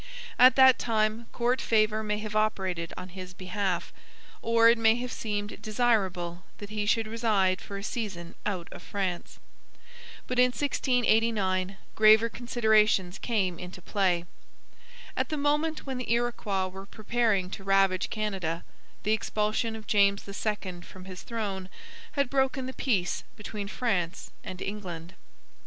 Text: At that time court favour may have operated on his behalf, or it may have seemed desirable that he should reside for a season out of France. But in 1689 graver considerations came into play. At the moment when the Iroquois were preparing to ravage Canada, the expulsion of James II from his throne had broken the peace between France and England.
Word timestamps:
At 0.39 0.55
that 0.55 0.79
time 0.79 1.27
court 1.31 1.61
favour 1.61 2.01
may 2.03 2.17
have 2.17 2.35
operated 2.35 2.91
on 2.97 3.09
his 3.09 3.35
behalf, 3.35 3.93
or 4.41 4.67
it 4.67 4.79
may 4.79 4.95
have 4.95 5.11
seemed 5.11 5.61
desirable 5.61 6.43
that 6.57 6.71
he 6.71 6.87
should 6.87 7.05
reside 7.05 7.61
for 7.61 7.77
a 7.77 7.83
season 7.83 8.33
out 8.43 8.67
of 8.71 8.81
France. 8.81 9.37
But 10.25 10.39
in 10.39 10.45
1689 10.45 11.77
graver 11.93 12.29
considerations 12.29 13.19
came 13.19 13.59
into 13.59 13.79
play. 13.79 14.25
At 15.15 15.29
the 15.29 15.37
moment 15.37 15.85
when 15.85 15.99
the 15.99 16.11
Iroquois 16.11 16.65
were 16.65 16.87
preparing 16.87 17.51
to 17.51 17.63
ravage 17.63 18.09
Canada, 18.09 18.63
the 19.03 19.13
expulsion 19.13 19.75
of 19.75 19.85
James 19.85 20.27
II 20.27 20.81
from 20.81 21.05
his 21.05 21.21
throne 21.21 21.69
had 22.13 22.27
broken 22.27 22.65
the 22.65 22.73
peace 22.73 23.23
between 23.35 23.67
France 23.67 24.31
and 24.43 24.63
England. 24.63 25.13